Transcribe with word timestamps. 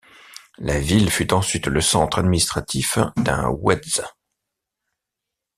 La 0.57 0.79
ville 0.79 1.11
fut 1.11 1.31
ensuite 1.31 1.67
le 1.67 1.79
centre 1.79 2.17
administratif 2.17 2.97
d'un 3.17 3.49
ouiezd. 3.49 4.03